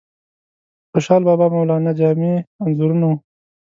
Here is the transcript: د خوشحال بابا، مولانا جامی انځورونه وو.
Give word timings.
د 0.83 0.83
خوشحال 0.91 1.21
بابا، 1.27 1.45
مولانا 1.53 1.91
جامی 1.99 2.33
انځورونه 2.63 3.05
وو. 3.09 3.15